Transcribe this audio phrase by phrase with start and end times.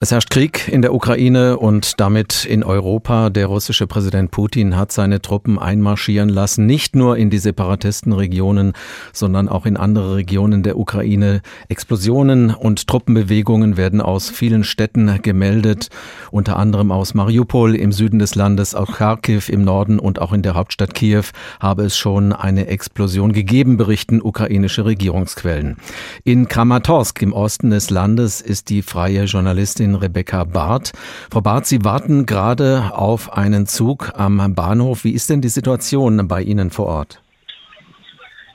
[0.00, 3.30] Es herrscht Krieg in der Ukraine und damit in Europa.
[3.30, 8.74] Der russische Präsident Putin hat seine Truppen einmarschieren lassen, nicht nur in die Separatistenregionen,
[9.12, 11.42] sondern auch in andere Regionen der Ukraine.
[11.68, 15.88] Explosionen und Truppenbewegungen werden aus vielen Städten gemeldet,
[16.30, 20.42] unter anderem aus Mariupol im Süden des Landes, auch Kharkiv im Norden und auch in
[20.42, 21.24] der Hauptstadt Kiew
[21.58, 25.76] habe es schon eine Explosion gegeben, berichten ukrainische Regierungsquellen.
[26.22, 30.92] In Kramatorsk im Osten des Landes ist die freie Journalistin Kollegin Rebecca Barth.
[31.30, 35.04] Frau Barth, Sie warten gerade auf einen Zug am Bahnhof.
[35.04, 37.22] Wie ist denn die Situation bei Ihnen vor Ort?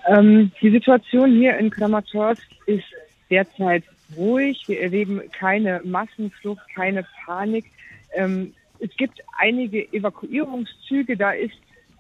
[0.08, 2.84] Ähm, die Situation hier in Kramatorsk ist
[3.30, 3.84] derzeit
[4.18, 4.64] ruhig.
[4.68, 7.66] Wir erleben keine Massenflucht, keine Panik.
[8.16, 11.16] Ähm, es gibt einige Evakuierungszüge.
[11.16, 11.56] Da ist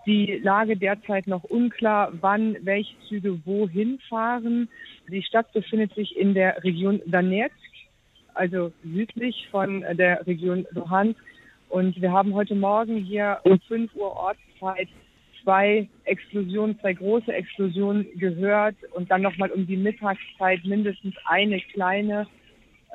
[0.06, 4.68] die Lage derzeit noch unklar, wann welche Züge wohin fahren.
[5.08, 7.73] Die Stadt befindet sich in der Region Donetsk
[8.34, 11.20] also südlich von der Region Luhansk.
[11.70, 14.88] Und wir haben heute Morgen hier um 5 Uhr Ortszeit
[15.44, 22.28] zwei Explosionen, zwei große Explosionen gehört und dann nochmal um die Mittagszeit mindestens eine kleine.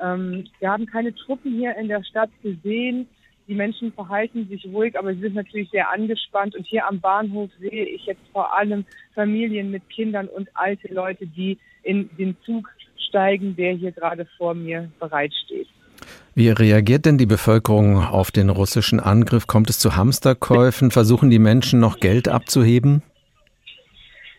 [0.01, 3.07] Ähm, wir haben keine Truppen hier in der Stadt gesehen.
[3.47, 6.55] Die Menschen verhalten sich ruhig, aber sie sind natürlich sehr angespannt.
[6.55, 11.25] Und hier am Bahnhof sehe ich jetzt vor allem Familien mit Kindern und alte Leute,
[11.25, 12.69] die in den Zug
[13.07, 15.67] steigen, der hier gerade vor mir bereitsteht.
[16.35, 19.47] Wie reagiert denn die Bevölkerung auf den russischen Angriff?
[19.47, 20.91] Kommt es zu Hamsterkäufen?
[20.91, 23.03] Versuchen die Menschen noch Geld abzuheben?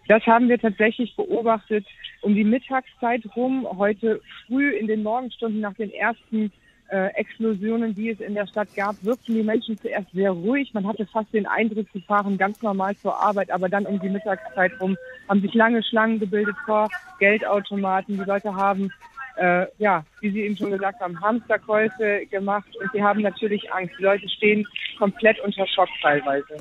[0.09, 1.87] Das haben wir tatsächlich beobachtet
[2.23, 3.67] um die Mittagszeit rum.
[3.77, 6.51] Heute früh in den Morgenstunden nach den ersten
[6.91, 10.73] äh, Explosionen, die es in der Stadt gab, wirkten die Menschen zuerst sehr ruhig.
[10.75, 14.09] Man hatte fast den Eindruck, sie fahren ganz normal zur Arbeit, aber dann um die
[14.09, 14.97] Mittagszeit rum
[15.29, 16.89] haben sich lange Schlangen gebildet vor
[17.19, 18.19] Geldautomaten.
[18.19, 18.91] Die Leute haben,
[19.37, 23.95] äh, ja, wie Sie eben schon gesagt haben, Hamsterkäufe gemacht und sie haben natürlich Angst.
[23.99, 24.67] Die Leute stehen
[24.99, 26.57] komplett unter Schock teilweise.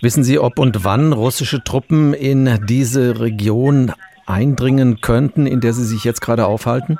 [0.00, 3.92] Wissen Sie, ob und wann russische Truppen in diese Region
[4.26, 6.98] eindringen könnten, in der sie sich jetzt gerade aufhalten?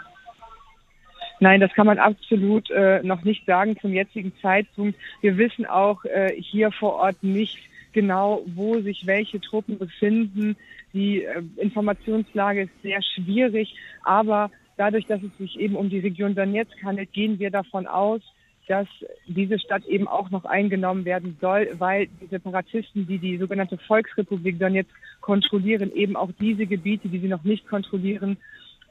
[1.45, 4.99] Nein, das kann man absolut äh, noch nicht sagen zum jetzigen Zeitpunkt.
[5.21, 7.59] Wir wissen auch äh, hier vor Ort nicht
[7.93, 10.57] genau, wo sich welche Truppen befinden.
[10.95, 16.35] Die äh, Informationslage ist sehr schwierig, aber dadurch, dass es sich eben um die Region
[16.35, 18.23] Donetsk handelt, gehen wir davon aus,
[18.67, 18.89] dass
[19.27, 24.59] diese Stadt eben auch noch eingenommen werden soll, weil die Separatisten, die die sogenannte Volksrepublik
[24.59, 28.39] Donetsk kontrollieren, eben auch diese Gebiete, die sie noch nicht kontrollieren,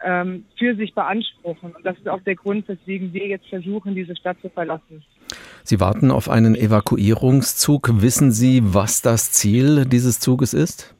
[0.04, 1.74] ähm, für sich beanspruchen.
[1.76, 5.04] Und das ist auch der Grund, weswegen wir jetzt versuchen, diese Stadt zu verlassen.
[5.64, 8.02] Sie warten auf einen Evakuierungszug.
[8.02, 10.96] Wissen Sie, was das Ziel dieses Zuges ist?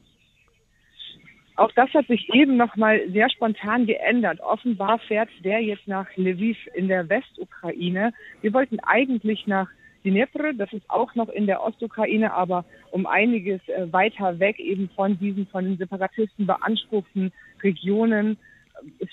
[1.56, 4.40] Auch das hat sich eben noch mal sehr spontan geändert.
[4.42, 8.12] Offenbar fährt der jetzt nach Lviv in der Westukraine.
[8.42, 9.68] Wir wollten eigentlich nach
[10.04, 14.90] Dnipro, das ist auch noch in der Ostukraine, aber um einiges äh, weiter weg eben
[14.96, 17.32] von diesen von den Separatisten beanspruchten
[17.62, 18.38] Regionen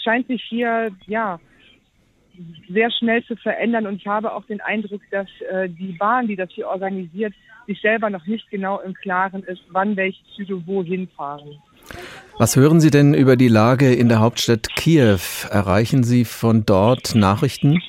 [0.01, 1.39] es scheint sich hier, ja,
[2.71, 6.37] sehr schnell zu verändern und ich habe auch den Eindruck, dass äh, die Bahn, die
[6.37, 7.35] das hier organisiert,
[7.67, 11.61] sich selber noch nicht genau im Klaren ist, wann welche Züge wohin fahren.
[12.39, 15.19] Was hören Sie denn über die Lage in der Hauptstadt Kiew?
[15.51, 17.83] Erreichen Sie von dort Nachrichten?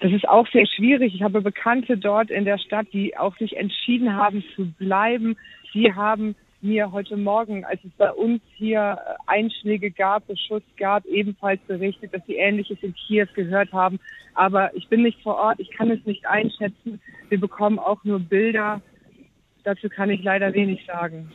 [0.00, 1.14] Das ist auch sehr schwierig.
[1.14, 5.36] Ich habe Bekannte dort in der Stadt, die auch sich entschieden haben zu bleiben.
[5.74, 11.04] Die haben mir heute Morgen, als es bei uns hier äh, Einschläge gab, Beschuss gab,
[11.06, 13.98] ebenfalls berichtet, dass sie Ähnliches in Kiew gehört haben.
[14.34, 17.00] Aber ich bin nicht vor Ort, ich kann es nicht einschätzen.
[17.28, 18.80] Wir bekommen auch nur Bilder.
[19.64, 21.30] Dazu kann ich leider wenig sagen.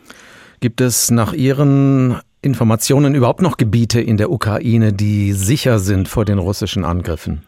[0.60, 6.26] Gibt es nach Ihren Informationen überhaupt noch Gebiete in der Ukraine, die sicher sind vor
[6.26, 7.44] den russischen Angriffen?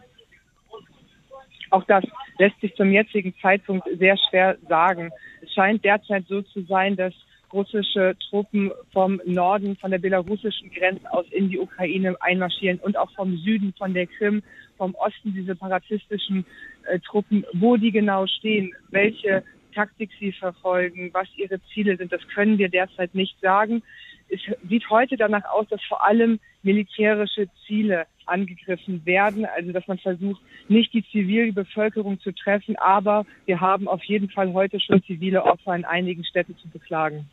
[1.70, 2.04] Auch das
[2.38, 5.10] lässt sich zum jetzigen Zeitpunkt sehr schwer sagen.
[5.42, 7.14] Es scheint derzeit so zu sein, dass
[7.52, 13.10] russische Truppen vom Norden, von der belarussischen Grenze aus in die Ukraine einmarschieren und auch
[13.12, 14.42] vom Süden, von der Krim,
[14.76, 16.44] vom Osten die separatistischen
[16.86, 19.42] äh, Truppen, wo die genau stehen, welche
[19.74, 23.82] Taktik sie verfolgen, was ihre Ziele sind, das können wir derzeit nicht sagen.
[24.28, 29.98] Es sieht heute danach aus, dass vor allem militärische Ziele angegriffen werden, also dass man
[29.98, 35.02] versucht, nicht die zivile Bevölkerung zu treffen, aber wir haben auf jeden Fall heute schon
[35.04, 37.28] zivile Opfer in einigen Städten zu beklagen.